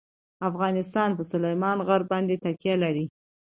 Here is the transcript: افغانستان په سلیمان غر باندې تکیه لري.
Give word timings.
افغانستان 0.49 1.09
په 1.17 1.23
سلیمان 1.31 1.77
غر 1.87 2.01
باندې 2.11 2.41
تکیه 2.43 2.75
لري. 2.83 3.05